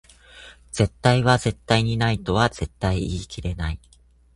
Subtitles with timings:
[0.71, 3.79] 絶対は絶対にないとは絶対言い切れない